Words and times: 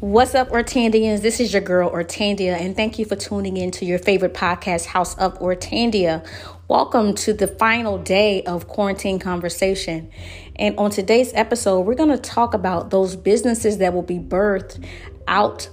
What's 0.00 0.34
up, 0.34 0.48
Ortandians? 0.48 1.20
This 1.20 1.40
is 1.40 1.52
your 1.52 1.60
girl, 1.60 1.90
Ortandia, 1.90 2.58
and 2.58 2.74
thank 2.74 2.98
you 2.98 3.04
for 3.04 3.16
tuning 3.16 3.58
in 3.58 3.70
to 3.72 3.84
your 3.84 3.98
favorite 3.98 4.32
podcast, 4.32 4.86
House 4.86 5.14
of 5.18 5.38
Ortandia. 5.40 6.26
Welcome 6.68 7.14
to 7.16 7.34
the 7.34 7.46
final 7.46 7.98
day 7.98 8.42
of 8.44 8.66
quarantine 8.66 9.18
conversation. 9.18 10.10
And 10.56 10.78
on 10.78 10.90
today's 10.90 11.34
episode, 11.34 11.80
we're 11.80 11.96
going 11.96 12.08
to 12.08 12.16
talk 12.16 12.54
about 12.54 12.88
those 12.88 13.14
businesses 13.14 13.76
that 13.76 13.92
will 13.92 14.00
be 14.00 14.18
birthed 14.18 14.82
out 15.28 15.68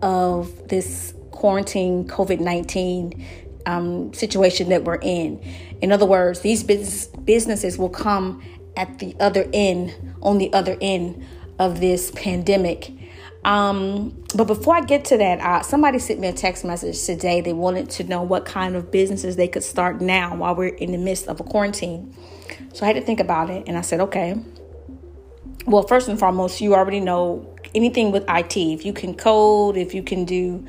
of 0.00 0.68
this 0.68 1.12
quarantine 1.32 2.06
COVID 2.06 2.38
19 2.38 3.26
um, 3.66 4.14
situation 4.14 4.68
that 4.68 4.84
we're 4.84 5.00
in. 5.02 5.42
In 5.80 5.90
other 5.90 6.06
words, 6.06 6.42
these 6.42 6.62
business, 6.62 7.06
businesses 7.06 7.78
will 7.78 7.90
come 7.90 8.44
at 8.76 9.00
the 9.00 9.16
other 9.18 9.50
end, 9.52 9.92
on 10.22 10.38
the 10.38 10.52
other 10.52 10.76
end 10.80 11.26
of 11.58 11.80
this 11.80 12.12
pandemic 12.12 12.92
um, 13.44 14.24
but 14.36 14.44
before 14.44 14.76
I 14.76 14.82
get 14.82 15.04
to 15.06 15.16
that, 15.18 15.40
uh, 15.40 15.62
somebody 15.62 15.98
sent 15.98 16.20
me 16.20 16.28
a 16.28 16.32
text 16.32 16.64
message 16.64 17.04
today. 17.04 17.40
They 17.40 17.52
wanted 17.52 17.90
to 17.90 18.04
know 18.04 18.22
what 18.22 18.44
kind 18.44 18.76
of 18.76 18.90
businesses 18.90 19.36
they 19.36 19.48
could 19.48 19.64
start 19.64 20.00
now 20.00 20.36
while 20.36 20.54
we're 20.54 20.68
in 20.68 20.92
the 20.92 20.98
midst 20.98 21.26
of 21.26 21.40
a 21.40 21.44
quarantine. 21.44 22.14
So 22.72 22.84
I 22.84 22.88
had 22.88 22.96
to 22.96 23.02
think 23.02 23.20
about 23.20 23.50
it, 23.50 23.64
and 23.66 23.76
I 23.76 23.80
said, 23.80 24.00
okay. 24.00 24.36
Well, 25.66 25.82
first 25.82 26.08
and 26.08 26.18
foremost, 26.18 26.60
you 26.60 26.74
already 26.74 27.00
know 27.00 27.56
anything 27.74 28.12
with 28.12 28.24
IT. 28.28 28.56
If 28.56 28.84
you 28.84 28.92
can 28.92 29.14
code, 29.14 29.76
if 29.76 29.94
you 29.94 30.02
can 30.02 30.24
do 30.24 30.66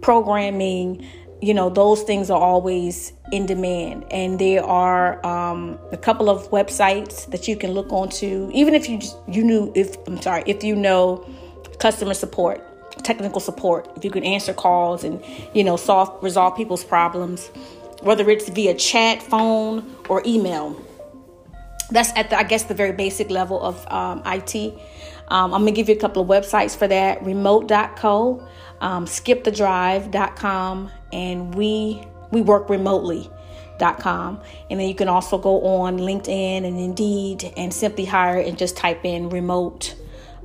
programming, 0.00 1.06
you 1.40 1.54
know 1.54 1.70
those 1.70 2.02
things 2.02 2.30
are 2.30 2.40
always 2.40 3.12
in 3.32 3.46
demand 3.46 4.04
and 4.10 4.38
there 4.38 4.62
are 4.62 5.24
um, 5.24 5.78
a 5.92 5.96
couple 5.96 6.28
of 6.28 6.50
websites 6.50 7.30
that 7.30 7.48
you 7.48 7.56
can 7.56 7.72
look 7.72 7.90
onto 7.92 8.50
even 8.52 8.74
if 8.74 8.88
you 8.88 9.00
you 9.26 9.42
knew 9.42 9.72
if 9.74 9.96
i'm 10.06 10.20
sorry 10.20 10.42
if 10.46 10.62
you 10.62 10.76
know 10.76 11.24
customer 11.80 12.14
support, 12.14 12.62
technical 13.02 13.40
support. 13.40 13.90
If 13.96 14.04
you 14.04 14.10
can 14.10 14.22
answer 14.22 14.52
calls 14.52 15.02
and 15.02 15.22
you 15.54 15.64
know 15.64 15.76
solve 15.76 16.22
resolve 16.22 16.56
people's 16.56 16.84
problems, 16.84 17.48
whether 18.02 18.28
it's 18.30 18.48
via 18.48 18.74
chat, 18.74 19.22
phone, 19.22 19.96
or 20.08 20.22
email. 20.24 20.80
That's 21.90 22.12
at 22.16 22.30
the, 22.30 22.38
I 22.38 22.44
guess 22.44 22.64
the 22.64 22.74
very 22.74 22.92
basic 22.92 23.30
level 23.30 23.60
of 23.60 23.84
um, 23.90 24.22
IT. 24.24 24.54
Um, 25.28 25.52
I'm 25.54 25.62
gonna 25.62 25.72
give 25.72 25.88
you 25.88 25.96
a 25.96 25.98
couple 25.98 26.22
of 26.22 26.28
websites 26.28 26.76
for 26.76 26.86
that: 26.86 27.24
remote.co, 27.24 28.46
um, 28.80 29.06
skipthedrive.com, 29.06 30.90
and 31.12 31.54
we 31.54 32.02
we 32.30 32.42
work 32.42 32.68
remotely.com. 32.68 34.40
And 34.70 34.78
then 34.78 34.88
you 34.88 34.94
can 34.94 35.08
also 35.08 35.38
go 35.38 35.62
on 35.64 35.98
LinkedIn 35.98 36.64
and 36.64 36.78
Indeed 36.78 37.52
and 37.56 37.72
simply 37.72 38.04
hire 38.04 38.38
and 38.38 38.56
just 38.56 38.76
type 38.76 39.04
in 39.04 39.30
remote 39.30 39.96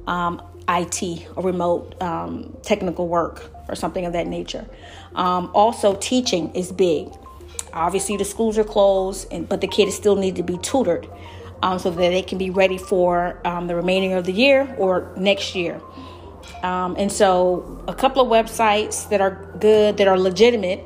um, 0.08 0.42
IT 0.68 1.28
or 1.36 1.44
remote 1.44 2.02
um, 2.02 2.56
technical 2.64 3.08
work 3.08 3.52
or 3.68 3.76
something 3.76 4.06
of 4.06 4.14
that 4.14 4.28
nature. 4.28 4.66
Um, 5.16 5.50
also, 5.54 5.96
teaching 5.96 6.54
is 6.56 6.72
big. 6.72 7.10
Obviously, 7.74 8.18
the 8.18 8.26
schools 8.26 8.58
are 8.58 8.64
closed, 8.64 9.28
and, 9.32 9.48
but 9.48 9.62
the 9.62 9.68
kids 9.68 9.96
still 9.96 10.16
need 10.16 10.36
to 10.38 10.44
be 10.44 10.58
tutored 10.60 11.08
um, 11.62 11.80
so 11.80 11.90
that 11.90 11.98
they 11.98 12.22
can 12.22 12.38
be 12.38 12.50
ready 12.50 12.78
for 12.78 13.40
um, 13.46 13.68
the 13.68 13.76
remaining 13.76 14.14
of 14.14 14.26
the 14.26 14.32
year 14.32 14.76
or 14.78 15.14
next 15.18 15.56
year. 15.56 15.82
Um, 16.64 16.96
and 16.98 17.12
so, 17.12 17.84
a 17.88 17.94
couple 17.94 18.22
of 18.22 18.28
websites 18.30 19.10
that 19.10 19.22
are 19.22 19.56
good, 19.60 19.98
that 19.98 20.08
are 20.08 20.18
legitimate, 20.18 20.84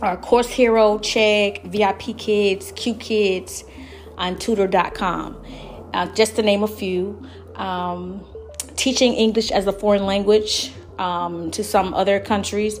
are 0.00 0.16
Course 0.16 0.48
Hero, 0.48 0.98
Chegg, 0.98 1.64
VIP 1.64 2.16
Kids, 2.16 2.72
Q 2.72 2.94
Kids, 2.94 3.64
on 4.16 4.38
Tutor.com. 4.38 5.42
Uh, 5.92 6.06
just 6.14 6.36
to 6.36 6.42
name 6.42 6.62
a 6.62 6.68
few. 6.68 7.26
Um, 7.56 8.24
teaching 8.76 9.14
English 9.14 9.50
as 9.50 9.66
a 9.66 9.72
foreign 9.72 10.06
language 10.06 10.72
um, 10.98 11.50
to 11.52 11.64
some 11.64 11.94
other 11.94 12.20
countries 12.20 12.80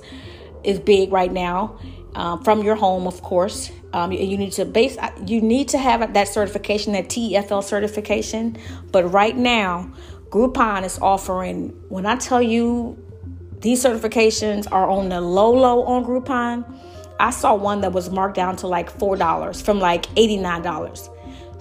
is 0.62 0.78
big 0.78 1.12
right 1.12 1.32
now. 1.32 1.78
Um, 2.14 2.44
from 2.44 2.62
your 2.62 2.76
home, 2.76 3.08
of 3.08 3.22
course, 3.22 3.72
um, 3.92 4.12
you, 4.12 4.20
you, 4.20 4.38
need 4.38 4.52
to 4.52 4.64
base. 4.64 4.96
You 5.26 5.40
need 5.40 5.68
to 5.70 5.78
have 5.78 6.14
that 6.14 6.28
certification, 6.28 6.92
that 6.92 7.08
TEFL 7.08 7.64
certification. 7.64 8.56
But 8.92 9.12
right 9.12 9.36
now, 9.36 9.92
Groupon 10.30 10.84
is 10.84 10.98
offering. 11.00 11.70
When 11.88 12.06
I 12.06 12.16
tell 12.16 12.40
you, 12.40 12.96
these 13.60 13.82
certifications 13.82 14.70
are 14.70 14.88
on 14.88 15.08
the 15.08 15.20
low, 15.20 15.52
low 15.52 15.82
on 15.84 16.04
Groupon. 16.04 16.64
I 17.18 17.30
saw 17.30 17.54
one 17.54 17.80
that 17.80 17.92
was 17.92 18.10
marked 18.10 18.36
down 18.36 18.56
to 18.56 18.68
like 18.68 18.90
four 18.90 19.16
dollars 19.16 19.60
from 19.60 19.80
like 19.80 20.06
eighty 20.16 20.36
nine 20.36 20.62
dollars. 20.62 21.08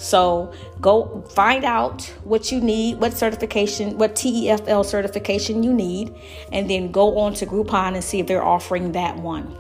So 0.04 0.52
go 0.82 1.24
find 1.30 1.64
out 1.64 2.04
what 2.26 2.52
you 2.52 2.60
need, 2.60 3.00
what 3.00 3.18
certification, 3.18 3.98
what 3.98 4.16
TEFL 4.16 4.84
certification 4.86 5.64
you 5.64 5.72
need, 5.72 6.14
and 6.52 6.70
then 6.70 6.92
go 6.92 7.20
on 7.20 7.34
to 7.36 7.46
Groupon 7.46 7.94
and 7.94 8.04
see 8.04 8.20
if 8.20 8.28
they're 8.28 8.44
offering 8.44 8.92
that 8.92 9.16
one. 9.16 9.56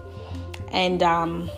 And 0.73 1.01
um, 1.01 1.49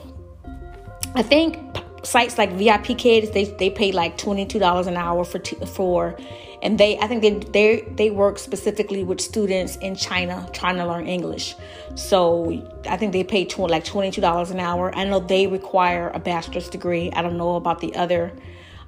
I 1.15 1.23
think 1.23 1.57
sites 2.03 2.37
like 2.37 2.51
VIP 2.51 2.95
Kids 2.95 3.31
they 3.31 3.45
they 3.45 3.71
pay 3.71 3.91
like 3.91 4.19
twenty 4.19 4.45
two 4.45 4.59
dollars 4.59 4.85
an 4.85 4.97
hour 4.97 5.23
for 5.23 5.39
t- 5.39 5.57
for, 5.65 6.15
and 6.61 6.77
they 6.77 6.99
I 6.99 7.07
think 7.07 7.23
they 7.23 7.31
they 7.39 7.87
they 7.95 8.11
work 8.11 8.37
specifically 8.37 9.03
with 9.03 9.19
students 9.19 9.77
in 9.77 9.95
China 9.95 10.47
trying 10.53 10.75
to 10.77 10.85
learn 10.85 11.07
English. 11.07 11.55
So 11.95 12.63
I 12.87 12.97
think 12.97 13.13
they 13.13 13.23
pay 13.23 13.45
tw- 13.45 13.61
like 13.61 13.83
twenty 13.83 14.11
two 14.11 14.21
dollars 14.21 14.51
an 14.51 14.59
hour. 14.59 14.93
I 14.95 15.05
know 15.05 15.19
they 15.19 15.47
require 15.47 16.11
a 16.13 16.19
bachelor's 16.19 16.69
degree. 16.69 17.11
I 17.13 17.23
don't 17.23 17.37
know 17.37 17.55
about 17.55 17.79
the 17.79 17.95
other 17.95 18.31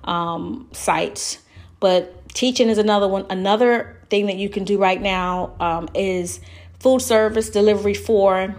um, 0.08 0.68
sites. 0.72 1.40
But 1.80 2.28
teaching 2.30 2.70
is 2.70 2.78
another 2.78 3.08
one. 3.08 3.26
Another 3.30 4.02
thing 4.10 4.28
that 4.28 4.38
you 4.38 4.50
can 4.50 4.64
do 4.64 4.78
right 4.78 5.02
now 5.02 5.56
um, 5.60 5.90
is 5.94 6.40
food 6.80 7.02
service 7.02 7.50
delivery 7.50 7.94
for 7.94 8.56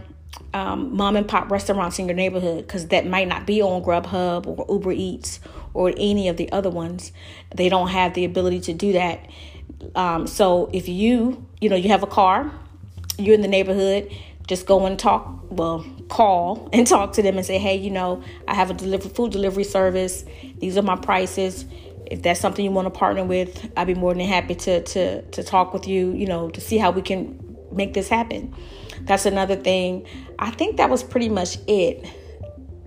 um, 0.54 0.96
mom 0.96 1.16
and 1.16 1.26
pop 1.26 1.50
restaurants 1.50 1.98
in 1.98 2.06
your 2.06 2.14
neighborhood 2.14 2.66
because 2.66 2.88
that 2.88 3.06
might 3.06 3.28
not 3.28 3.46
be 3.46 3.62
on 3.62 3.82
Grubhub 3.82 4.46
or 4.46 4.66
Uber 4.68 4.92
Eats 4.92 5.40
or 5.74 5.92
any 5.96 6.28
of 6.28 6.36
the 6.36 6.50
other 6.52 6.70
ones. 6.70 7.12
They 7.54 7.68
don't 7.68 7.88
have 7.88 8.14
the 8.14 8.24
ability 8.24 8.60
to 8.60 8.72
do 8.74 8.92
that. 8.92 9.28
Um, 9.94 10.26
so 10.26 10.70
if 10.72 10.88
you, 10.88 11.46
you 11.60 11.68
know, 11.68 11.76
you 11.76 11.88
have 11.90 12.02
a 12.02 12.06
car, 12.06 12.50
you're 13.18 13.34
in 13.34 13.42
the 13.42 13.48
neighborhood, 13.48 14.12
just 14.48 14.66
go 14.66 14.86
and 14.86 14.98
talk, 14.98 15.44
well, 15.50 15.84
call 16.08 16.68
and 16.72 16.86
talk 16.86 17.12
to 17.12 17.22
them 17.22 17.36
and 17.36 17.46
say, 17.46 17.58
hey, 17.58 17.76
you 17.76 17.90
know, 17.90 18.22
I 18.48 18.54
have 18.54 18.70
a 18.70 18.74
delivery 18.74 19.10
food 19.10 19.30
delivery 19.30 19.64
service. 19.64 20.24
These 20.58 20.76
are 20.76 20.82
my 20.82 20.96
prices. 20.96 21.64
If 22.06 22.22
that's 22.22 22.40
something 22.40 22.64
you 22.64 22.70
want 22.70 22.86
to 22.86 22.98
partner 22.98 23.22
with, 23.22 23.70
I'd 23.76 23.86
be 23.86 23.94
more 23.94 24.14
than 24.14 24.26
happy 24.26 24.54
to 24.54 24.82
to 24.82 25.22
to 25.22 25.42
talk 25.44 25.74
with 25.74 25.86
you, 25.86 26.12
you 26.12 26.26
know, 26.26 26.48
to 26.50 26.60
see 26.60 26.78
how 26.78 26.90
we 26.90 27.02
can 27.02 27.38
make 27.70 27.92
this 27.92 28.08
happen. 28.08 28.54
That's 29.02 29.26
another 29.26 29.56
thing. 29.56 30.06
I 30.38 30.50
think 30.50 30.78
that 30.78 30.88
was 30.88 31.02
pretty 31.02 31.28
much 31.28 31.58
it. 31.66 32.06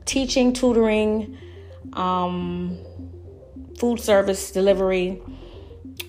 Teaching, 0.05 0.53
tutoring, 0.53 1.38
um, 1.93 2.78
food 3.78 3.99
service 3.99 4.51
delivery, 4.51 5.22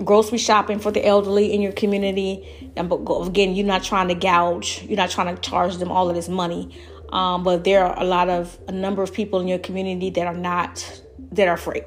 grocery 0.05 0.39
shopping 0.39 0.79
for 0.79 0.91
the 0.91 1.05
elderly 1.07 1.53
in 1.53 1.61
your 1.61 1.73
community. 1.73 2.73
And 2.77 2.91
again, 2.91 3.55
you're 3.55 3.67
not 3.67 3.83
trying 3.83 4.09
to 4.09 4.15
gouge, 4.15 4.83
you're 4.85 4.97
not 4.97 5.11
trying 5.11 5.35
to 5.35 5.41
charge 5.41 5.77
them 5.77 5.91
all 5.91 6.09
of 6.09 6.15
this 6.15 6.29
money. 6.29 6.77
Um, 7.11 7.43
but 7.43 7.65
there 7.65 7.85
are 7.85 8.01
a 8.01 8.05
lot 8.05 8.31
of 8.31 8.59
a 8.69 8.73
number 8.73 9.03
of 9.03 9.13
people 9.13 9.41
in 9.41 9.49
your 9.49 9.59
community 9.59 10.09
that 10.11 10.27
are 10.27 10.35
not 10.35 11.03
that 11.33 11.49
are 11.49 11.55
afraid, 11.55 11.85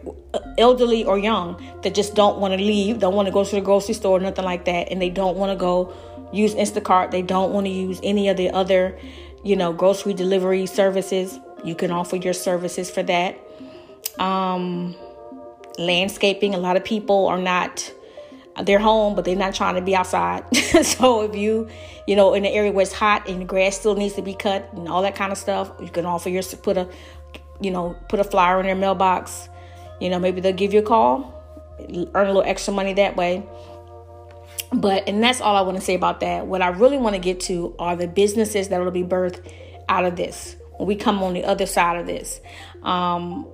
elderly 0.58 1.04
or 1.04 1.18
young, 1.18 1.64
that 1.84 1.94
just 1.94 2.16
don't 2.16 2.40
want 2.40 2.54
to 2.54 2.58
leave, 2.58 3.00
don't 3.00 3.14
want 3.14 3.28
to 3.28 3.32
go 3.32 3.44
to 3.44 3.56
the 3.56 3.62
grocery 3.62 3.94
store, 3.94 4.20
nothing 4.20 4.46
like 4.46 4.66
that, 4.66 4.92
and 4.92 5.02
they 5.02 5.10
don't 5.10 5.38
want 5.38 5.52
to 5.52 5.56
go 5.56 5.94
use 6.34 6.56
Instacart. 6.56 7.12
They 7.12 7.22
don't 7.22 7.54
want 7.54 7.66
to 7.66 7.72
use 7.72 8.00
any 8.04 8.30
of 8.30 8.38
the 8.38 8.50
other, 8.52 8.98
you 9.44 9.56
know, 9.56 9.74
grocery 9.74 10.14
delivery 10.14 10.66
services. 10.66 11.40
You 11.64 11.76
can 11.76 11.92
offer 11.92 12.16
your 12.16 12.34
services 12.34 12.90
for 12.90 13.04
that. 13.04 13.40
Um, 14.20 14.96
landscaping. 15.78 16.54
A 16.54 16.58
lot 16.58 16.78
of 16.78 16.84
people 16.84 17.28
are 17.28 17.40
not 17.40 17.92
they're 18.64 18.80
home, 18.80 19.16
but 19.16 19.26
they're 19.26 19.36
not 19.36 19.54
trying 19.54 19.76
to 19.76 19.82
be 19.82 19.96
outside. 19.96 20.44
so 20.84 21.24
if 21.24 21.36
you, 21.36 21.68
you 22.08 22.16
know, 22.16 22.34
in 22.34 22.46
an 22.46 22.52
area 22.52 22.72
where 22.72 22.84
it's 22.84 22.94
hot 22.94 23.28
and 23.28 23.42
the 23.42 23.46
grass 23.46 23.78
still 23.78 23.96
needs 23.96 24.16
to 24.16 24.22
be 24.22 24.34
cut 24.34 24.70
and 24.74 24.88
all 24.88 25.02
that 25.02 25.16
kind 25.16 25.32
of 25.32 25.38
stuff, 25.38 25.72
you 25.82 25.90
can 25.90 26.06
offer 26.06 26.30
your 26.30 26.44
put 26.64 26.78
a, 26.78 26.88
you 27.60 27.72
know, 27.72 27.98
put 28.08 28.20
a 28.20 28.24
flyer 28.24 28.60
in 28.60 28.66
their 28.66 28.76
mailbox. 28.76 29.50
You 30.00 30.10
know, 30.10 30.20
maybe 30.20 30.40
they'll 30.42 30.54
give 30.54 30.74
you 30.74 30.80
a 30.80 30.84
call, 30.84 31.34
earn 31.80 32.28
a 32.28 32.34
little 32.34 32.44
extra 32.44 32.74
money 32.74 32.94
that 32.94 33.18
way. 33.18 33.44
But 34.72 35.08
and 35.08 35.22
that's 35.22 35.42
all 35.42 35.56
I 35.56 35.62
want 35.62 35.78
to 35.78 35.84
say 35.84 35.96
about 35.96 36.22
that. 36.22 36.48
What 36.48 36.62
I 36.62 36.70
really 36.70 36.98
want 36.98 37.16
to 37.16 37.22
get 37.22 37.42
to 37.42 37.76
are 37.78 37.96
the 37.96 38.08
businesses 38.08 38.70
that 38.70 38.82
will 38.82 38.92
be 38.92 39.04
birthed 39.04 39.46
out 39.88 40.06
of 40.06 40.16
this 40.16 40.56
when 40.78 40.88
we 40.88 40.96
come 40.96 41.22
on 41.24 41.34
the 41.34 41.44
other 41.44 41.66
side 41.66 41.98
of 42.00 42.08
this. 42.08 42.42
Um, 42.84 43.48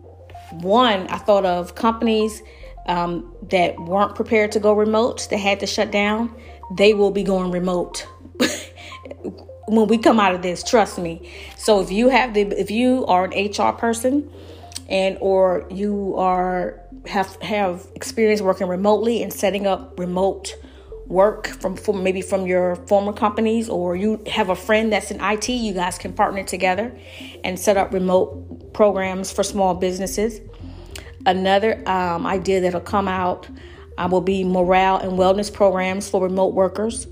one, 0.51 1.07
I 1.07 1.17
thought 1.17 1.45
of 1.45 1.75
companies 1.75 2.41
um, 2.87 3.33
that 3.49 3.79
weren't 3.79 4.15
prepared 4.15 4.51
to 4.53 4.59
go 4.59 4.73
remote, 4.73 5.27
that 5.29 5.37
had 5.37 5.59
to 5.61 5.67
shut 5.67 5.91
down, 5.91 6.33
they 6.75 6.93
will 6.93 7.11
be 7.11 7.23
going 7.23 7.51
remote 7.51 8.07
when 9.67 9.87
we 9.87 9.97
come 9.97 10.19
out 10.19 10.33
of 10.33 10.41
this. 10.41 10.63
Trust 10.63 10.97
me. 10.97 11.29
So 11.57 11.81
if 11.81 11.91
you 11.91 12.09
have 12.09 12.33
the, 12.33 12.41
if 12.59 12.71
you 12.71 13.05
are 13.07 13.25
an 13.25 13.51
HR 13.51 13.71
person, 13.71 14.31
and 14.89 15.17
or 15.21 15.65
you 15.71 16.15
are 16.17 16.79
have 17.07 17.41
have 17.41 17.87
experience 17.95 18.41
working 18.41 18.67
remotely 18.67 19.23
and 19.23 19.33
setting 19.33 19.65
up 19.65 19.97
remote 19.97 20.55
work 21.07 21.47
from, 21.47 21.75
from 21.75 22.03
maybe 22.03 22.21
from 22.21 22.45
your 22.45 22.75
former 22.87 23.11
companies 23.11 23.67
or 23.67 23.95
you 23.95 24.21
have 24.27 24.49
a 24.49 24.55
friend 24.55 24.93
that's 24.93 25.11
in 25.11 25.19
IT, 25.19 25.49
you 25.49 25.73
guys 25.73 25.97
can 25.97 26.13
partner 26.13 26.43
together 26.43 26.97
and 27.43 27.59
set 27.59 27.75
up 27.75 27.93
remote 27.93 28.50
programs 28.73 29.31
for 29.31 29.43
small 29.43 29.73
businesses. 29.73 30.41
Another 31.25 31.87
um, 31.87 32.25
idea 32.25 32.61
that'll 32.61 32.81
come 32.81 33.07
out 33.07 33.47
uh, 33.97 34.07
will 34.09 34.21
be 34.21 34.43
morale 34.43 34.97
and 34.97 35.13
wellness 35.13 35.53
programs 35.53 36.09
for 36.09 36.23
remote 36.23 36.53
workers. 36.53 37.07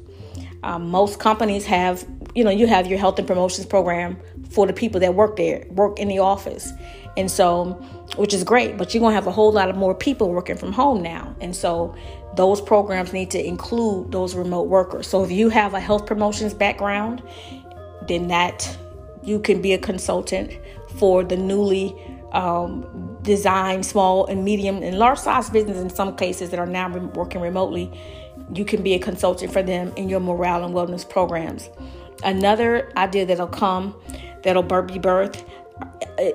Um, 0.63 0.89
most 0.89 1.19
companies 1.19 1.65
have, 1.65 2.05
you 2.35 2.43
know, 2.43 2.49
you 2.49 2.67
have 2.67 2.87
your 2.87 2.99
health 2.99 3.17
and 3.19 3.27
promotions 3.27 3.65
program 3.65 4.17
for 4.49 4.67
the 4.67 4.73
people 4.73 4.99
that 4.99 5.13
work 5.13 5.37
there, 5.37 5.65
work 5.69 5.99
in 5.99 6.07
the 6.07 6.19
office. 6.19 6.73
And 7.15 7.29
so, 7.29 7.73
which 8.15 8.33
is 8.33 8.43
great, 8.43 8.77
but 8.77 8.93
you're 8.93 9.01
going 9.01 9.11
to 9.11 9.15
have 9.15 9.27
a 9.27 9.31
whole 9.31 9.51
lot 9.51 9.69
of 9.69 9.75
more 9.75 9.93
people 9.93 10.31
working 10.31 10.57
from 10.57 10.73
home 10.73 11.01
now. 11.01 11.35
And 11.39 11.55
so, 11.55 11.95
those 12.35 12.61
programs 12.61 13.13
need 13.13 13.31
to 13.31 13.45
include 13.45 14.11
those 14.11 14.35
remote 14.35 14.67
workers. 14.67 15.07
So, 15.07 15.23
if 15.23 15.31
you 15.31 15.49
have 15.49 15.73
a 15.73 15.79
health 15.79 16.05
promotions 16.05 16.53
background, 16.53 17.23
then 18.07 18.27
that 18.27 18.77
you 19.23 19.39
can 19.39 19.61
be 19.61 19.73
a 19.73 19.77
consultant 19.77 20.51
for 20.99 21.23
the 21.23 21.37
newly 21.37 21.95
um, 22.31 23.17
designed 23.23 23.85
small 23.85 24.25
and 24.27 24.43
medium 24.43 24.83
and 24.83 24.99
large 24.99 25.19
size 25.19 25.49
businesses 25.49 25.81
in 25.81 25.89
some 25.89 26.15
cases 26.15 26.51
that 26.51 26.59
are 26.59 26.65
now 26.65 26.89
re- 26.89 26.99
working 26.99 27.41
remotely. 27.41 27.91
You 28.53 28.65
can 28.65 28.83
be 28.83 28.93
a 28.93 28.99
consultant 28.99 29.51
for 29.51 29.63
them 29.63 29.93
in 29.95 30.09
your 30.09 30.19
morale 30.19 30.63
and 30.63 30.73
wellness 30.73 31.07
programs. 31.07 31.69
Another 32.23 32.91
idea 32.97 33.25
that'll 33.25 33.47
come, 33.47 33.95
that'll 34.43 34.63
be 34.63 34.99
birthed, 34.99 35.43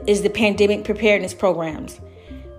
is 0.07 0.23
the 0.23 0.31
pandemic 0.31 0.85
preparedness 0.85 1.35
programs. 1.35 2.01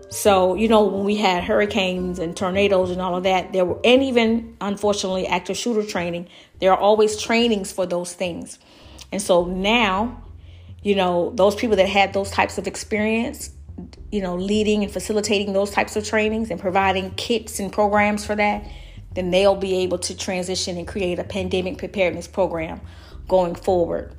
So, 0.10 0.56
you 0.56 0.68
know, 0.68 0.86
when 0.86 1.04
we 1.04 1.16
had 1.16 1.44
hurricanes 1.44 2.20
and 2.20 2.38
tornadoes 2.38 2.92
and 2.92 3.02
all 3.02 3.16
of 3.16 3.24
that, 3.24 3.52
there 3.52 3.66
were, 3.66 3.80
and 3.84 4.04
even 4.04 4.56
unfortunately 4.62 5.28
active 5.28 5.58
shooter 5.58 5.84
training, 5.84 6.28
there 6.60 6.72
are 6.72 6.78
always 6.78 7.20
trainings 7.20 7.72
for 7.72 7.86
those 7.86 8.14
things. 8.14 8.60
And 9.12 9.22
so 9.22 9.46
now, 9.46 10.24
you 10.86 10.94
know, 10.94 11.32
those 11.34 11.56
people 11.56 11.76
that 11.78 11.90
had 11.90 12.14
those 12.14 12.30
types 12.30 12.60
of 12.60 12.68
experience, 12.68 13.50
you 14.12 14.22
know, 14.22 14.36
leading 14.36 14.84
and 14.84 14.94
facilitating 14.94 15.52
those 15.52 15.72
types 15.72 15.96
of 15.96 16.06
trainings 16.06 16.52
and 16.52 16.60
providing 16.60 17.10
kits 17.16 17.60
and 17.60 17.74
programs 17.74 18.24
for 18.24 18.36
that, 18.36 18.64
then 19.16 19.32
they'll 19.32 19.56
be 19.56 19.78
able 19.78 19.98
to 19.98 20.16
transition 20.16 20.78
and 20.78 20.88
create 20.88 21.18
a 21.18 21.24
pandemic 21.24 21.80
preparedness 21.80 22.28
program 22.28 22.80
going 23.28 23.56
forward. 23.56 24.14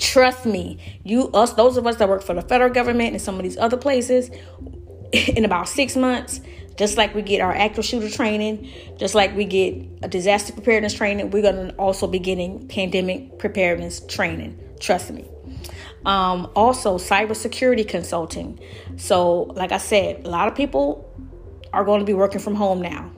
Trust 0.00 0.46
me, 0.46 0.80
you 1.04 1.28
us 1.28 1.52
those 1.52 1.76
of 1.76 1.86
us 1.86 1.94
that 1.96 2.08
work 2.08 2.24
for 2.24 2.34
the 2.34 2.42
federal 2.42 2.70
government 2.70 3.12
and 3.12 3.22
some 3.22 3.36
of 3.36 3.44
these 3.44 3.56
other 3.56 3.76
places 3.76 4.32
in 5.12 5.44
about 5.44 5.68
6 5.68 5.94
months, 5.94 6.40
just 6.76 6.96
like 6.96 7.14
we 7.14 7.22
get 7.22 7.40
our 7.40 7.54
active 7.54 7.84
shooter 7.84 8.10
training, 8.10 8.68
just 8.98 9.14
like 9.14 9.36
we 9.36 9.44
get 9.44 9.76
a 10.02 10.08
disaster 10.08 10.52
preparedness 10.52 10.94
training, 10.94 11.30
we're 11.30 11.42
going 11.42 11.68
to 11.68 11.74
also 11.76 12.08
be 12.08 12.18
getting 12.18 12.66
pandemic 12.66 13.38
preparedness 13.38 14.00
training. 14.00 14.58
Trust 14.80 15.12
me. 15.12 15.24
Um, 16.04 16.50
also, 16.54 16.98
cybersecurity 16.98 17.88
consulting. 17.88 18.60
So, 18.96 19.42
like 19.54 19.72
I 19.72 19.78
said, 19.78 20.24
a 20.24 20.28
lot 20.28 20.48
of 20.48 20.54
people 20.54 21.10
are 21.72 21.84
going 21.84 22.00
to 22.00 22.06
be 22.06 22.14
working 22.14 22.40
from 22.40 22.54
home 22.54 22.80
now 22.80 23.10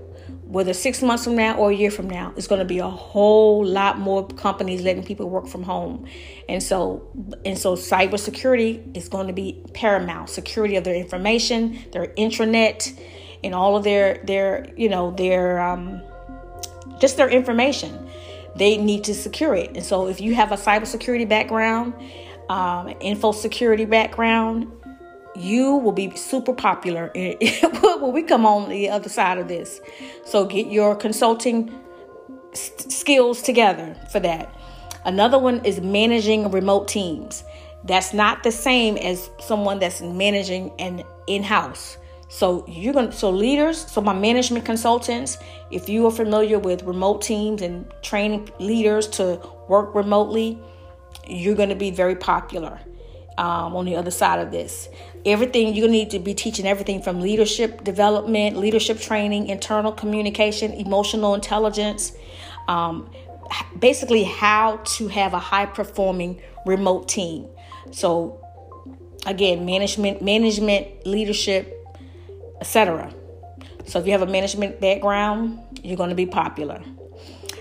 whether 0.49 0.73
six 0.73 1.03
months 1.03 1.25
from 1.25 1.37
now 1.37 1.59
or 1.59 1.71
a 1.71 1.75
year 1.75 1.91
from 1.91 2.09
now, 2.09 2.33
it's 2.35 2.47
going 2.47 2.59
to 2.59 2.65
be 2.65 2.79
a 2.79 2.89
whole 2.89 3.65
lot 3.65 3.99
more 3.99 4.27
companies 4.27 4.81
letting 4.81 5.05
people 5.05 5.29
work 5.29 5.47
from 5.47 5.63
home, 5.63 6.07
and 6.49 6.63
so 6.63 7.07
and 7.45 7.59
so 7.59 7.77
cybersecurity 7.77 8.97
is 8.97 9.11
going 9.11 9.27
to 9.27 9.35
be 9.35 9.63
paramount. 9.75 10.31
Security 10.31 10.77
of 10.77 10.85
their 10.85 10.95
information, 10.95 11.79
their 11.93 12.07
intranet, 12.15 12.99
and 13.45 13.55
all 13.55 13.77
of 13.77 13.85
their 13.85 14.23
their 14.25 14.73
you 14.75 14.89
know 14.89 15.11
their 15.11 15.61
um, 15.61 16.01
just 16.99 17.19
their 17.19 17.29
information. 17.29 18.08
They 18.59 18.77
need 18.77 19.05
to 19.05 19.15
secure 19.15 19.55
it, 19.55 19.77
and 19.77 19.85
so 19.85 20.09
if 20.09 20.21
you 20.21 20.35
have 20.35 20.53
a 20.53 20.57
cybersecurity 20.57 21.29
background, 21.29 21.95
um, 22.49 22.93
info 23.01 23.33
security 23.33 23.85
background, 23.85 24.71
you 25.37 25.77
will 25.77 25.93
be 25.93 26.15
super 26.17 26.53
popular 26.53 27.11
when 27.15 28.13
we 28.13 28.23
come 28.23 28.45
on 28.45 28.69
the 28.69 28.89
other 28.89 29.09
side 29.09 29.39
of 29.39 29.49
this. 29.49 29.81
So 30.25 30.45
get 30.45 30.67
your 30.67 30.97
consulting 30.97 31.73
skills 32.53 33.43
together 33.43 33.97
for 34.11 34.21
that. 34.21 34.53
Another 35.05 35.39
one 35.39 35.65
is 35.65 35.81
managing 35.81 36.51
remote 36.51 36.89
teams. 36.89 37.45
That's 37.85 38.13
not 38.13 38.43
the 38.43 38.53
same 38.53 38.97
as 38.97 39.31
someone 39.41 39.79
that's 39.79 40.01
managing 40.01 40.73
an 40.79 41.05
in-house. 41.27 41.97
So 42.29 42.65
you're 42.69 42.93
going 42.93 43.11
to 43.11 43.17
so 43.17 43.31
leaders, 43.31 43.91
so 43.91 44.01
my 44.01 44.13
management 44.13 44.65
consultants, 44.67 45.39
if 45.71 45.89
you 45.89 46.07
are 46.07 46.11
familiar 46.11 46.59
with 46.59 46.83
remote 46.83 47.23
teams 47.23 47.63
and 47.63 47.91
training 48.03 48.51
leaders 48.59 49.07
to 49.09 49.41
work 49.69 49.95
remotely, 49.95 50.59
you're 51.27 51.55
going 51.55 51.71
to 51.71 51.75
be 51.75 51.91
very 51.91 52.17
popular 52.17 52.79
um, 53.39 53.75
on 53.77 53.87
the 53.87 53.97
other 53.97 54.11
side 54.11 54.41
of 54.41 54.51
this. 54.51 54.89
Everything 55.25 55.75
you 55.75 55.89
need 55.89 56.11
to 56.11 56.19
be 56.19 56.35
teaching 56.35 56.67
everything 56.67 57.01
from 57.01 57.21
leadership 57.21 57.83
development, 57.85 58.57
leadership 58.57 59.01
training, 59.01 59.49
internal 59.49 59.93
communication, 59.93 60.73
emotional 60.73 61.35
intelligence, 61.35 62.13
um, 62.67 63.11
basically 63.79 64.25
how 64.25 64.77
to 64.85 65.09
have 65.09 65.33
a 65.33 65.39
high 65.39 65.67
performing 65.67 66.43
remote 66.67 67.09
team. 67.09 67.47
So 67.91 68.45
again, 69.25 69.65
management, 69.65 70.21
management, 70.21 71.07
leadership, 71.07 71.78
etc. 72.61 73.13
So 73.87 73.99
if 73.99 74.07
you 74.07 74.13
have 74.13 74.23
a 74.23 74.27
management 74.27 74.81
background, 74.81 75.61
you're 75.83 75.97
going 75.97 76.11
to 76.11 76.17
be 76.17 76.27
popular. 76.27 76.83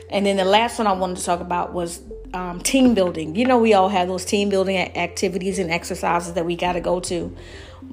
And 0.09 0.25
then 0.25 0.37
the 0.37 0.45
last 0.45 0.77
one 0.77 0.87
I 0.87 0.93
wanted 0.93 1.17
to 1.17 1.23
talk 1.23 1.41
about 1.41 1.73
was 1.73 2.01
um, 2.33 2.61
team 2.61 2.93
building. 2.93 3.35
You 3.35 3.45
know, 3.45 3.57
we 3.57 3.73
all 3.73 3.89
have 3.89 4.07
those 4.07 4.25
team 4.25 4.49
building 4.49 4.77
activities 4.77 5.59
and 5.59 5.71
exercises 5.71 6.33
that 6.33 6.45
we 6.45 6.55
got 6.55 6.73
to 6.73 6.81
go 6.81 6.99
to. 7.01 7.35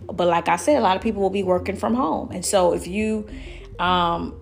But 0.07 0.29
like 0.29 0.49
I 0.49 0.57
said, 0.57 0.77
a 0.77 0.81
lot 0.81 0.97
of 0.97 1.03
people 1.03 1.23
will 1.23 1.31
be 1.31 1.43
working 1.43 1.77
from 1.77 1.95
home, 1.95 2.31
and 2.31 2.45
so 2.45 2.73
if 2.73 2.87
you 2.87 3.29
um, 3.79 4.41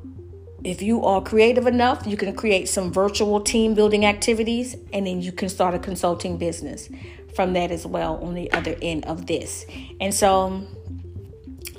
if 0.64 0.80
you 0.80 1.04
are 1.04 1.20
creative 1.20 1.66
enough, 1.66 2.06
you 2.06 2.16
can 2.16 2.34
create 2.34 2.68
some 2.68 2.92
virtual 2.92 3.40
team 3.40 3.74
building 3.74 4.04
activities, 4.04 4.76
and 4.92 5.06
then 5.06 5.20
you 5.20 5.32
can 5.32 5.48
start 5.48 5.74
a 5.74 5.78
consulting 5.78 6.36
business 6.38 6.88
from 7.34 7.52
that 7.54 7.70
as 7.70 7.86
well 7.86 8.22
on 8.22 8.34
the 8.34 8.52
other 8.52 8.76
end 8.82 9.04
of 9.06 9.26
this. 9.26 9.66
And 10.00 10.14
so, 10.14 10.66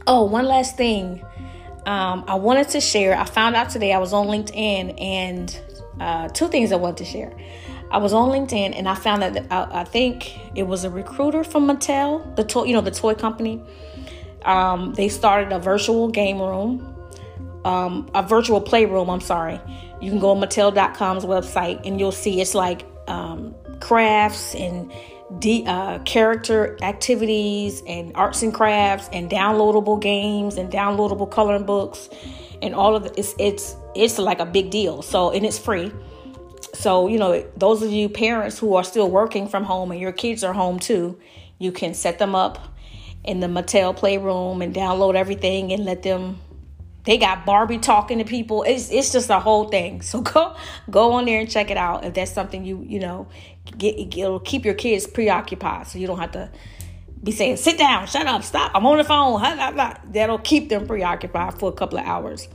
oh, 0.07 0.25
one 0.25 0.45
last 0.45 0.77
thing. 0.77 1.23
Um, 1.85 2.23
I 2.27 2.35
wanted 2.35 2.69
to 2.69 2.81
share. 2.81 3.17
I 3.17 3.25
found 3.25 3.55
out 3.55 3.69
today 3.69 3.93
I 3.93 3.99
was 3.99 4.13
on 4.13 4.27
LinkedIn, 4.27 5.01
and 5.01 5.61
uh, 5.99 6.27
two 6.29 6.47
things 6.47 6.71
I 6.71 6.75
want 6.77 6.97
to 6.97 7.05
share. 7.05 7.33
I 7.93 7.97
was 7.97 8.11
on 8.11 8.29
LinkedIn 8.29 8.75
and 8.75 8.89
I 8.89 8.95
found 8.95 9.21
that 9.21 9.45
I, 9.51 9.81
I 9.81 9.83
think 9.83 10.57
it 10.57 10.63
was 10.63 10.83
a 10.83 10.89
recruiter 10.89 11.43
from 11.43 11.67
Mattel, 11.67 12.35
the 12.35 12.43
toy, 12.43 12.63
you 12.63 12.73
know, 12.73 12.81
the 12.81 12.89
toy 12.89 13.13
company. 13.13 13.63
Um, 14.45 14.93
they 14.95 15.09
started 15.09 15.53
a 15.53 15.59
virtual 15.59 16.09
game 16.09 16.41
room, 16.41 16.95
um, 17.63 18.09
a 18.15 18.23
virtual 18.23 18.59
playroom. 18.61 19.11
I'm 19.11 19.21
sorry. 19.21 19.61
You 20.01 20.09
can 20.09 20.19
go 20.19 20.31
on 20.31 20.41
Mattel.com's 20.41 21.23
website 21.23 21.85
and 21.85 21.99
you'll 21.99 22.11
see 22.11 22.41
it's 22.41 22.55
like 22.55 22.83
um, 23.07 23.53
crafts 23.79 24.55
and 24.55 24.91
de- 25.39 25.65
uh, 25.65 25.99
character 25.99 26.77
activities 26.81 27.83
and 27.87 28.11
arts 28.15 28.41
and 28.41 28.53
crafts 28.53 29.09
and 29.11 29.29
downloadable 29.29 30.01
games 30.01 30.57
and 30.57 30.71
downloadable 30.71 31.29
coloring 31.29 31.65
books 31.65 32.09
and 32.61 32.73
all 32.73 32.95
of 32.95 33.05
it. 33.05 33.13
It's 33.17 33.35
it's 33.39 33.75
it's 33.95 34.17
like 34.17 34.39
a 34.39 34.45
big 34.45 34.69
deal. 34.69 35.01
So 35.01 35.31
and 35.31 35.45
it's 35.45 35.59
free. 35.59 35.91
So, 36.73 37.07
you 37.07 37.19
know, 37.19 37.45
those 37.55 37.83
of 37.83 37.91
you 37.91 38.09
parents 38.09 38.57
who 38.57 38.75
are 38.75 38.83
still 38.83 39.09
working 39.09 39.47
from 39.47 39.63
home 39.63 39.91
and 39.91 40.01
your 40.01 40.11
kids 40.11 40.43
are 40.43 40.53
home 40.53 40.79
too, 40.79 41.19
you 41.59 41.71
can 41.71 41.93
set 41.93 42.17
them 42.17 42.33
up 42.33 42.59
in 43.23 43.39
the 43.39 43.47
Mattel 43.47 43.95
Playroom 43.95 44.61
and 44.61 44.73
download 44.73 45.15
everything 45.15 45.71
and 45.71 45.85
let 45.85 46.03
them. 46.03 46.39
They 47.05 47.17
got 47.17 47.45
Barbie 47.45 47.79
talking 47.79 48.19
to 48.19 48.23
people. 48.23 48.63
It's 48.63 48.89
it's 48.91 49.11
just 49.11 49.29
a 49.29 49.39
whole 49.39 49.69
thing. 49.69 50.01
So 50.01 50.21
go 50.33 50.55
go 50.89 51.13
on 51.13 51.25
there 51.25 51.39
and 51.39 51.49
check 51.49 51.71
it 51.71 51.77
out 51.77 52.05
if 52.05 52.13
that's 52.13 52.31
something 52.31 52.65
you 52.65 52.83
you 52.87 52.99
know 52.99 53.27
get 53.77 53.97
it'll 53.97 54.39
keep 54.39 54.65
your 54.65 54.73
kids 54.73 55.07
preoccupied 55.07 55.87
so 55.87 55.99
you 55.99 56.07
don't 56.07 56.19
have 56.19 56.31
to 56.31 56.49
be 57.23 57.31
saying 57.31 57.55
sit 57.55 57.77
down, 57.77 58.05
shut 58.05 58.27
up, 58.27 58.43
stop, 58.43 58.71
I'm 58.75 58.85
on 58.85 58.97
the 58.97 59.03
phone. 59.03 59.41
That'll 60.11 60.39
keep 60.39 60.69
them 60.69 60.87
preoccupied 60.87 61.57
for 61.57 61.69
a 61.69 61.73
couple 61.73 61.97
of 61.97 62.05
hours 62.05 62.49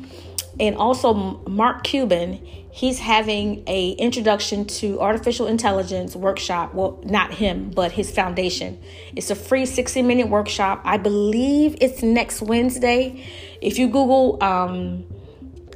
and 0.60 0.76
also 0.76 1.14
Mark 1.48 1.84
Cuban, 1.84 2.40
he's 2.78 3.00
having 3.00 3.64
a 3.66 3.90
introduction 3.90 4.64
to 4.64 5.00
artificial 5.00 5.48
intelligence 5.48 6.14
workshop. 6.14 6.72
Well, 6.74 7.00
not 7.04 7.34
him, 7.34 7.70
but 7.70 7.90
his 7.90 8.08
foundation. 8.08 8.78
It's 9.16 9.30
a 9.30 9.34
free 9.34 9.66
60 9.66 10.02
minute 10.02 10.28
workshop. 10.28 10.82
I 10.84 10.96
believe 10.96 11.76
it's 11.80 12.04
next 12.04 12.40
Wednesday. 12.40 13.26
If 13.60 13.80
you 13.80 13.88
Google, 13.88 14.40
um, 14.40 15.04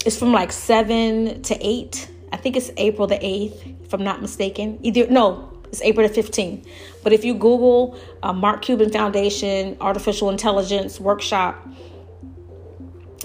it's 0.06 0.16
from 0.16 0.32
like 0.32 0.52
7 0.52 1.42
to 1.42 1.58
8. 1.60 2.08
I 2.30 2.36
think 2.36 2.56
it's 2.56 2.70
April 2.76 3.08
the 3.08 3.18
8th, 3.18 3.84
if 3.84 3.92
I'm 3.92 4.04
not 4.04 4.22
mistaken. 4.22 4.78
Either, 4.82 5.08
no, 5.08 5.52
it's 5.64 5.82
April 5.82 6.06
the 6.06 6.14
15th. 6.14 6.64
But 7.02 7.12
if 7.12 7.24
you 7.24 7.34
Google 7.34 7.98
uh, 8.22 8.32
Mark 8.32 8.62
Cuban 8.62 8.92
Foundation 8.92 9.76
Artificial 9.80 10.30
Intelligence 10.30 11.00
Workshop, 11.00 11.66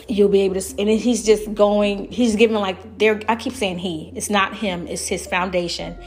you'll 0.09 0.29
be 0.29 0.41
able 0.41 0.59
to 0.59 0.79
and 0.79 0.89
he's 0.89 1.25
just 1.25 1.53
going 1.53 2.09
he's 2.11 2.35
giving 2.35 2.55
like 2.55 2.97
there 2.97 3.19
i 3.27 3.35
keep 3.35 3.53
saying 3.53 3.77
he 3.77 4.11
it's 4.15 4.29
not 4.29 4.55
him 4.55 4.87
it's 4.87 5.07
his 5.07 5.25
foundation. 5.27 5.97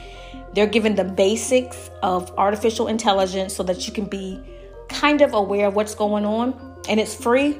They're 0.52 0.66
giving 0.66 0.96
the 0.96 1.04
basics 1.04 1.90
of 2.02 2.36
artificial 2.36 2.88
intelligence 2.88 3.54
so 3.54 3.62
that 3.62 3.86
you 3.86 3.92
can 3.92 4.06
be 4.06 4.40
kind 4.88 5.20
of 5.20 5.32
aware 5.32 5.68
of 5.68 5.76
what's 5.76 5.94
going 5.94 6.24
on 6.24 6.54
and 6.88 6.98
it's 6.98 7.14
free 7.14 7.58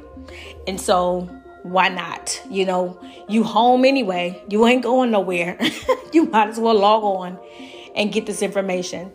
and 0.66 0.80
so 0.80 1.28
why 1.62 1.88
not 1.88 2.42
you 2.50 2.64
know? 2.64 2.98
You 3.28 3.44
home 3.44 3.84
anyway 3.84 4.42
you 4.48 4.66
ain't 4.66 4.82
going 4.82 5.10
nowhere 5.10 5.58
you 6.12 6.24
might 6.26 6.48
as 6.48 6.58
well 6.58 6.74
log 6.74 7.04
on 7.04 7.38
and 7.94 8.12
get 8.12 8.26
this 8.26 8.42
information. 8.42 9.12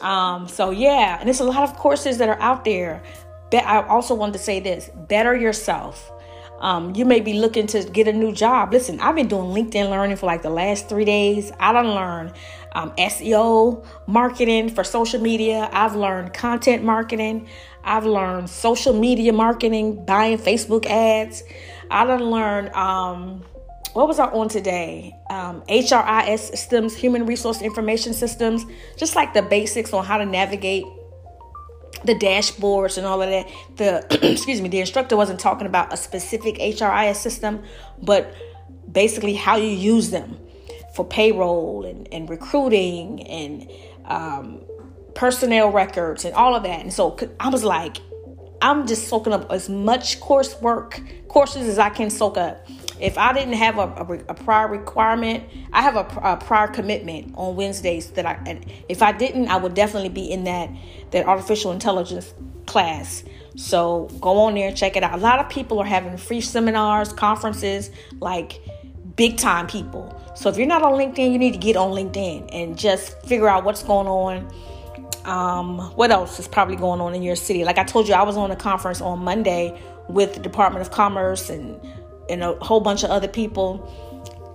Um, 0.00 0.48
so 0.48 0.70
yeah 0.70 1.18
and 1.18 1.28
there's 1.28 1.40
a 1.40 1.44
lot 1.44 1.62
of 1.62 1.76
courses 1.76 2.18
that 2.18 2.28
are 2.28 2.40
out 2.40 2.64
there. 2.64 3.02
But 3.50 3.64
i 3.66 3.86
also 3.86 4.14
wanted 4.14 4.32
to 4.32 4.38
say 4.40 4.58
this 4.58 4.90
better 5.08 5.36
yourself 5.36 6.10
um, 6.60 6.94
you 6.94 7.04
may 7.04 7.20
be 7.20 7.34
looking 7.34 7.66
to 7.68 7.84
get 7.84 8.08
a 8.08 8.12
new 8.12 8.32
job. 8.32 8.72
Listen, 8.72 9.00
I've 9.00 9.14
been 9.14 9.28
doing 9.28 9.46
LinkedIn 9.46 9.90
learning 9.90 10.16
for 10.16 10.26
like 10.26 10.42
the 10.42 10.50
last 10.50 10.88
three 10.88 11.04
days. 11.04 11.52
I 11.58 11.72
don't 11.72 11.94
learn 11.94 12.32
um, 12.72 12.92
SEO 12.92 13.84
marketing 14.06 14.70
for 14.70 14.84
social 14.84 15.20
media. 15.20 15.68
I've 15.72 15.94
learned 15.94 16.32
content 16.32 16.84
marketing. 16.84 17.48
I've 17.82 18.06
learned 18.06 18.48
social 18.48 18.98
media 18.98 19.32
marketing, 19.32 20.04
buying 20.06 20.38
Facebook 20.38 20.86
ads. 20.86 21.42
I 21.90 22.04
learned 22.04 22.70
um, 22.70 23.44
what 23.92 24.08
was 24.08 24.18
I 24.18 24.26
on 24.26 24.48
today? 24.48 25.14
Um, 25.30 25.62
HRIS 25.68 26.38
systems, 26.38 26.96
human 26.96 27.26
resource 27.26 27.62
information 27.62 28.12
systems, 28.12 28.64
just 28.96 29.14
like 29.14 29.34
the 29.34 29.42
basics 29.42 29.92
on 29.92 30.04
how 30.04 30.18
to 30.18 30.26
navigate 30.26 30.84
the 32.04 32.14
dashboards 32.14 32.98
and 32.98 33.06
all 33.06 33.22
of 33.22 33.30
that. 33.30 33.48
The 33.76 34.32
excuse 34.32 34.60
me, 34.60 34.68
the 34.68 34.80
instructor 34.80 35.16
wasn't 35.16 35.40
talking 35.40 35.66
about 35.66 35.92
a 35.92 35.96
specific 35.96 36.56
HRIS 36.56 37.16
system, 37.16 37.62
but 38.02 38.34
basically 38.90 39.34
how 39.34 39.56
you 39.56 39.68
use 39.68 40.10
them 40.10 40.38
for 40.94 41.04
payroll 41.04 41.84
and, 41.84 42.08
and 42.12 42.30
recruiting 42.30 43.26
and 43.26 43.70
um, 44.04 44.62
personnel 45.14 45.70
records 45.70 46.24
and 46.24 46.34
all 46.34 46.54
of 46.54 46.62
that. 46.62 46.80
And 46.80 46.92
so 46.92 47.18
I 47.40 47.48
was 47.48 47.64
like, 47.64 47.98
I'm 48.62 48.86
just 48.86 49.08
soaking 49.08 49.32
up 49.32 49.50
as 49.50 49.68
much 49.68 50.20
coursework, 50.20 51.28
courses 51.28 51.68
as 51.68 51.78
I 51.78 51.90
can 51.90 52.10
soak 52.10 52.38
up. 52.38 52.66
If 53.00 53.18
I 53.18 53.32
didn't 53.32 53.54
have 53.54 53.78
a, 53.78 53.82
a, 53.82 54.12
a 54.30 54.34
prior 54.34 54.68
requirement, 54.68 55.44
I 55.72 55.82
have 55.82 55.96
a, 55.96 56.06
a, 56.22 56.36
prior 56.36 56.68
commitment 56.68 57.34
on 57.36 57.56
Wednesdays 57.56 58.10
that 58.12 58.24
I, 58.24 58.40
and 58.46 58.64
if 58.88 59.02
I 59.02 59.12
didn't, 59.12 59.48
I 59.48 59.56
would 59.56 59.74
definitely 59.74 60.10
be 60.10 60.30
in 60.30 60.44
that 60.44 60.70
that 61.10 61.26
artificial 61.26 61.72
intelligence 61.72 62.32
class. 62.66 63.24
So 63.56 64.08
go 64.20 64.38
on 64.40 64.54
there 64.54 64.68
and 64.68 64.76
check 64.76 64.96
it 64.96 65.02
out. 65.02 65.14
A 65.14 65.22
lot 65.22 65.38
of 65.38 65.48
people 65.48 65.78
are 65.80 65.86
having 65.86 66.16
free 66.16 66.40
seminars, 66.40 67.12
conferences, 67.12 67.90
like 68.20 68.60
big 69.16 69.36
time 69.36 69.66
people. 69.66 70.20
So 70.34 70.48
if 70.48 70.56
you're 70.56 70.66
not 70.66 70.82
on 70.82 70.92
LinkedIn, 70.92 71.32
you 71.32 71.38
need 71.38 71.52
to 71.52 71.58
get 71.58 71.76
on 71.76 71.92
LinkedIn 71.92 72.48
and 72.52 72.76
just 72.76 73.20
figure 73.26 73.48
out 73.48 73.64
what's 73.64 73.82
going 73.82 74.08
on. 74.08 74.52
Um, 75.24 75.78
what 75.96 76.10
else 76.10 76.38
is 76.38 76.48
probably 76.48 76.76
going 76.76 77.00
on 77.00 77.14
in 77.14 77.22
your 77.22 77.36
city? 77.36 77.64
Like 77.64 77.78
I 77.78 77.84
told 77.84 78.08
you, 78.08 78.14
I 78.14 78.22
was 78.22 78.36
on 78.36 78.50
a 78.50 78.56
conference 78.56 79.00
on 79.00 79.20
Monday 79.20 79.80
with 80.08 80.34
the 80.34 80.40
Department 80.40 80.82
of 80.84 80.90
Commerce 80.90 81.48
and 81.48 81.80
and 82.28 82.42
a 82.42 82.54
whole 82.56 82.80
bunch 82.80 83.02
of 83.02 83.10
other 83.10 83.28
people. 83.28 83.90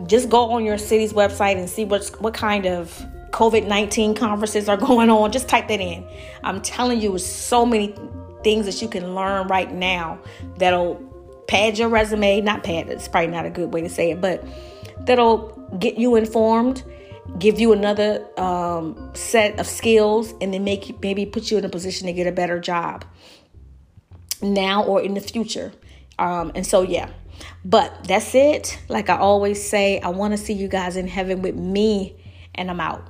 Just 0.07 0.29
go 0.29 0.51
on 0.51 0.63
your 0.63 0.77
city's 0.77 1.13
website 1.13 1.57
and 1.57 1.69
see 1.69 1.85
what's 1.85 2.11
what 2.19 2.33
kind 2.33 2.65
of 2.65 3.05
COVID 3.31 3.67
19 3.67 4.15
conferences 4.15 4.69
are 4.69 4.77
going 4.89 5.09
on. 5.09 5.31
Just 5.31 5.47
type 5.47 5.67
that 5.67 5.79
in. 5.79 6.05
I'm 6.43 6.61
telling 6.61 7.01
you, 7.01 7.17
so 7.17 7.65
many 7.65 7.95
things 8.43 8.65
that 8.65 8.81
you 8.81 8.87
can 8.87 9.15
learn 9.15 9.47
right 9.47 9.71
now 9.71 10.19
that'll 10.57 10.95
pad 11.47 11.77
your 11.77 11.89
resume. 11.89 12.41
Not 12.41 12.63
pad, 12.63 12.89
it's 12.89 13.07
probably 13.07 13.31
not 13.31 13.45
a 13.45 13.49
good 13.49 13.73
way 13.73 13.81
to 13.81 13.89
say 13.89 14.11
it, 14.11 14.21
but 14.21 14.43
that'll 14.99 15.49
get 15.79 15.97
you 15.97 16.15
informed, 16.15 16.83
give 17.37 17.59
you 17.59 17.73
another 17.73 18.25
um, 18.39 19.11
set 19.13 19.59
of 19.59 19.67
skills, 19.67 20.33
and 20.41 20.53
then 20.53 20.63
make 20.63 21.01
maybe 21.01 21.25
put 21.25 21.51
you 21.51 21.57
in 21.57 21.65
a 21.65 21.69
position 21.69 22.07
to 22.07 22.13
get 22.13 22.27
a 22.27 22.31
better 22.31 22.59
job 22.59 23.05
now 24.41 24.83
or 24.83 25.01
in 25.01 25.13
the 25.13 25.21
future. 25.21 25.71
Um, 26.17 26.51
and 26.55 26.65
so, 26.65 26.81
yeah, 26.81 27.09
but 27.63 28.03
that's 28.05 28.33
it. 28.35 28.79
Like 28.89 29.09
I 29.09 29.17
always 29.17 29.67
say, 29.67 29.99
I 29.99 30.09
want 30.09 30.33
to 30.33 30.37
see 30.37 30.53
you 30.53 30.67
guys 30.67 30.95
in 30.95 31.07
heaven 31.07 31.41
with 31.41 31.55
me, 31.55 32.15
and 32.55 32.69
I'm 32.69 32.79
out. 32.79 33.07